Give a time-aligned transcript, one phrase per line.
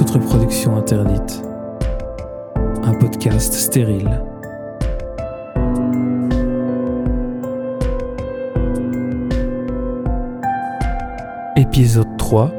[0.00, 1.42] Reproduction interdite.
[2.82, 4.22] Un podcast stérile.
[11.56, 12.50] Épisode 3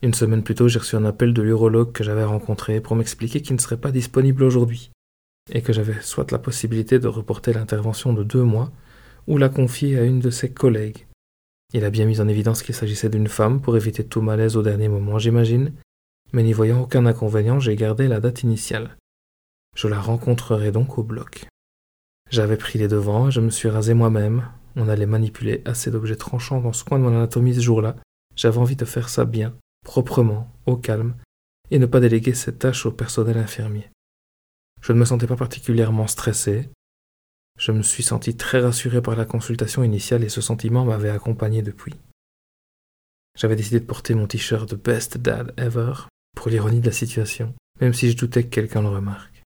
[0.00, 3.42] Une semaine plus tôt, j'ai reçu un appel de l'urologue que j'avais rencontré pour m'expliquer
[3.42, 4.92] qu'il ne serait pas disponible aujourd'hui,
[5.52, 8.70] et que j'avais soit la possibilité de reporter l'intervention de deux mois,
[9.26, 11.06] ou la confier à une de ses collègues.
[11.74, 14.62] Il a bien mis en évidence qu'il s'agissait d'une femme pour éviter tout malaise au
[14.62, 15.72] dernier moment, j'imagine,
[16.32, 18.96] mais n'y voyant aucun inconvénient, j'ai gardé la date initiale.
[19.76, 21.46] Je la rencontrerai donc au bloc.
[22.30, 24.44] J'avais pris les devants et je me suis rasé moi-même.
[24.76, 27.96] On allait manipuler assez d'objets tranchants dans ce coin de mon anatomie ce jour-là.
[28.36, 29.54] J'avais envie de faire ça bien,
[29.88, 31.16] proprement, au calme,
[31.70, 33.90] et ne pas déléguer cette tâche au personnel infirmier.
[34.82, 36.68] Je ne me sentais pas particulièrement stressé.
[37.58, 41.62] Je me suis senti très rassuré par la consultation initiale et ce sentiment m'avait accompagné
[41.62, 41.94] depuis.
[43.34, 45.94] J'avais décidé de porter mon t-shirt de Best Dad Ever
[46.36, 49.42] pour l'ironie de la situation, même si je doutais que quelqu'un le remarque.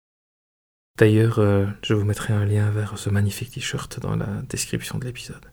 [0.99, 5.05] D'ailleurs, euh, je vous mettrai un lien vers ce magnifique t-shirt dans la description de
[5.05, 5.53] l'épisode.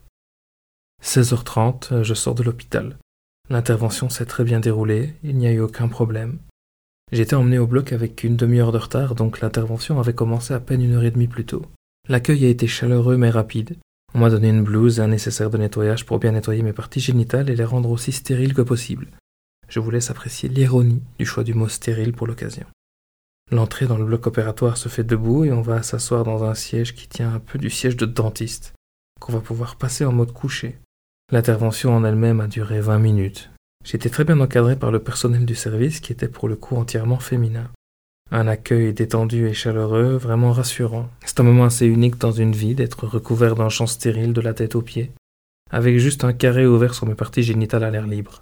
[1.04, 2.98] 16h30, je sors de l'hôpital.
[3.50, 6.38] L'intervention s'est très bien déroulée, il n'y a eu aucun problème.
[7.11, 10.83] J'étais emmené au bloc avec une demi-heure de retard, donc l'intervention avait commencé à peine
[10.83, 11.66] une heure et demie plus tôt.
[12.08, 13.77] L'accueil a été chaleureux mais rapide.
[14.14, 17.00] On m'a donné une blouse et un nécessaire de nettoyage pour bien nettoyer mes parties
[17.00, 19.08] génitales et les rendre aussi stériles que possible.
[19.67, 22.66] Je vous laisse apprécier l'ironie du choix du mot stérile pour l'occasion.
[23.52, 26.94] L'entrée dans le bloc opératoire se fait debout et on va s'asseoir dans un siège
[26.94, 28.73] qui tient un peu du siège de dentiste,
[29.20, 30.77] qu'on va pouvoir passer en mode couché.
[31.31, 33.52] L'intervention en elle-même a duré 20 minutes.
[33.86, 37.20] J'étais très bien encadré par le personnel du service qui était pour le coup entièrement
[37.20, 37.70] féminin.
[38.31, 41.08] Un accueil détendu et chaleureux, vraiment rassurant.
[41.23, 44.55] C'est un moment assez unique dans une vie d'être recouvert d'un champ stérile de la
[44.55, 45.11] tête aux pieds,
[45.70, 48.42] avec juste un carré ouvert sur mes parties génitales à l'air libre.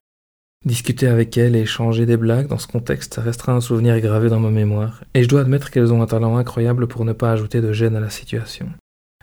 [0.65, 4.39] Discuter avec elles et échanger des blagues dans ce contexte, restera un souvenir gravé dans
[4.39, 7.61] ma mémoire, et je dois admettre qu'elles ont un talent incroyable pour ne pas ajouter
[7.61, 8.69] de gêne à la situation.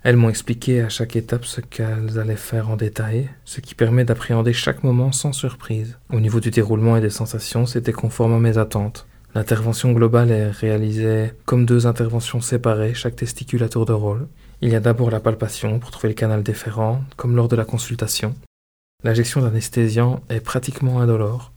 [0.05, 4.05] Elles m'ont expliqué à chaque étape ce qu'elles allaient faire en détail, ce qui permet
[4.05, 5.97] d'appréhender chaque moment sans surprise.
[6.13, 9.07] Au niveau du déroulement et des sensations, c'était conforme à mes attentes.
[9.35, 14.29] L'intervention globale est réalisée comme deux interventions séparées, chaque testicule à tour de rôle.
[14.61, 17.65] Il y a d'abord la palpation pour trouver le canal déférent, comme lors de la
[17.65, 18.35] consultation.
[19.05, 21.51] L'injection d'anesthésiant est pratiquement indolore.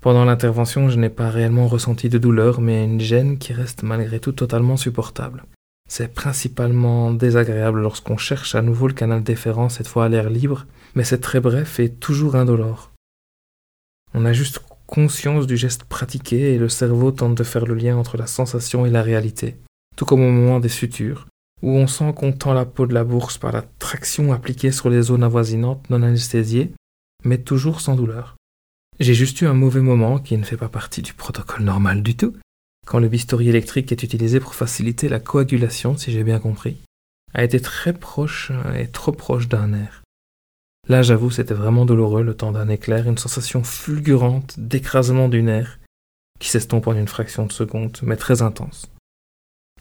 [0.00, 4.20] Pendant l'intervention, je n'ai pas réellement ressenti de douleur, mais une gêne qui reste malgré
[4.20, 5.42] tout totalement supportable.
[5.88, 10.66] C'est principalement désagréable lorsqu'on cherche à nouveau le canal déférent, cette fois à l'air libre,
[10.94, 12.92] mais c'est très bref et toujours indolore.
[14.14, 17.96] On a juste conscience du geste pratiqué et le cerveau tente de faire le lien
[17.96, 19.56] entre la sensation et la réalité,
[19.96, 21.26] tout comme au moment des sutures,
[21.62, 24.90] où on sent qu'on tend la peau de la bourse par la traction appliquée sur
[24.90, 26.72] les zones avoisinantes non anesthésiées,
[27.24, 28.36] mais toujours sans douleur.
[29.00, 32.16] J'ai juste eu un mauvais moment qui ne fait pas partie du protocole normal du
[32.16, 32.34] tout,
[32.88, 36.78] quand le bistouri électrique est utilisé pour faciliter la coagulation, si j'ai bien compris,
[37.34, 40.02] a été très proche et trop proche d'un nerf.
[40.88, 45.78] Là, j'avoue, c'était vraiment douloureux le temps d'un éclair, une sensation fulgurante d'écrasement du nerf,
[46.40, 48.90] qui s'estompe en une fraction de seconde, mais très intense.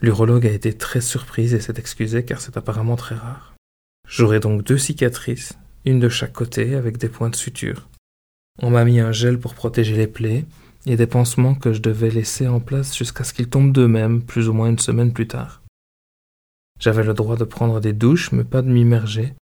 [0.02, 3.56] L'urologue a été très surprise et s'est excusé car c'est apparemment très rare.
[4.06, 7.88] J'aurai donc deux cicatrices, une de chaque côté avec des points de suture.
[8.62, 10.44] On m'a mis un gel pour protéger les plaies,
[10.90, 14.50] et des pansements que je devais laisser en place jusqu'à ce qu'ils tombent d'eux-mêmes, plus
[14.50, 15.62] ou moins une semaine plus tard.
[16.80, 19.34] J'avais le droit de prendre des douches, mais pas de m'immerger,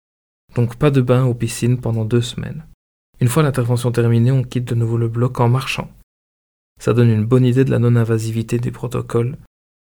[0.54, 2.64] donc pas de bain ou piscine pendant deux semaines.
[3.20, 5.90] Une fois l'intervention terminée, on quitte de nouveau le bloc en marchant.
[6.80, 9.36] Ça donne une bonne idée de la non-invasivité du protocole,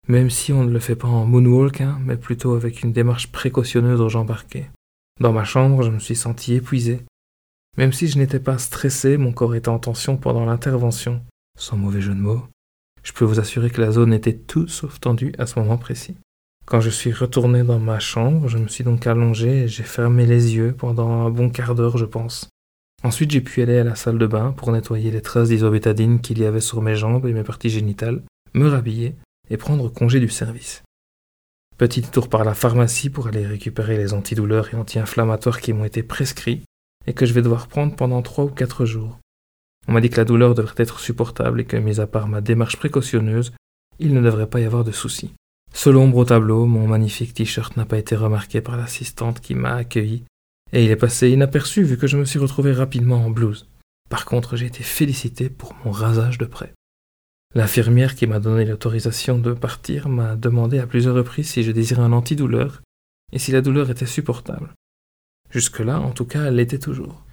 [0.08, 3.32] même si on ne le fait pas en moonwalk, hein, mais plutôt avec une démarche
[3.32, 4.70] précautionneuse aux gens embarqués.
[5.20, 7.02] Dans ma chambre, je me suis senti épuisé.
[7.78, 11.22] Même si je n'étais pas stressé, mon corps était en tension pendant l'intervention,
[11.58, 12.42] sans mauvais jeu de mots,
[13.02, 16.16] je peux vous assurer que la zone était tout sauf tendue à ce moment précis.
[16.66, 20.24] Quand je suis retourné dans ma chambre, je me suis donc allongé et j'ai fermé
[20.24, 22.48] les yeux pendant un bon quart d'heure, je pense.
[23.02, 26.38] Ensuite, j'ai pu aller à la salle de bain pour nettoyer les traces d'isobétadine qu'il
[26.38, 28.22] y avait sur mes jambes et mes parties génitales,
[28.54, 29.14] me rhabiller
[29.50, 30.82] et prendre congé du service.
[31.76, 36.02] Petit tour par la pharmacie pour aller récupérer les antidouleurs et anti-inflammatoires qui m'ont été
[36.02, 36.62] prescrits
[37.06, 39.18] et que je vais devoir prendre pendant trois ou quatre jours.
[39.86, 42.40] On m'a dit que la douleur devrait être supportable et que, mis à part ma
[42.40, 43.52] démarche précautionneuse,
[43.98, 45.32] il ne devrait pas y avoir de soucis.
[45.72, 49.74] Seul ombre au tableau, mon magnifique t-shirt n'a pas été remarqué par l'assistante qui m'a
[49.74, 50.24] accueilli,
[50.72, 53.68] et il est passé inaperçu vu que je me suis retrouvé rapidement en blouse.
[54.08, 56.72] Par contre, j'ai été félicité pour mon rasage de près.
[57.54, 62.02] L'infirmière qui m'a donné l'autorisation de partir m'a demandé à plusieurs reprises si je désirais
[62.02, 62.82] un antidouleur
[63.32, 64.72] et si la douleur était supportable.
[65.50, 67.23] Jusque-là, en tout cas, elle l'était toujours.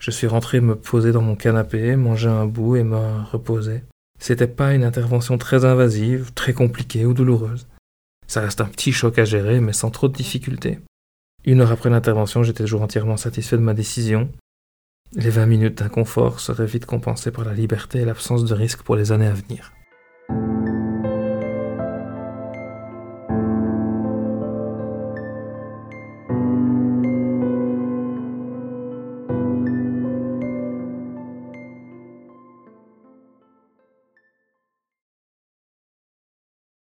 [0.00, 3.84] Je suis rentré me poser dans mon canapé, manger un bout et me reposer.
[4.18, 7.68] C'était pas une intervention très invasive, très compliquée ou douloureuse.
[8.26, 10.78] Ça reste un petit choc à gérer, mais sans trop de difficultés.
[11.44, 14.30] Une heure après l'intervention, j'étais toujours entièrement satisfait de ma décision.
[15.12, 18.96] Les vingt minutes d'inconfort seraient vite compensées par la liberté et l'absence de risque pour
[18.96, 19.72] les années à venir.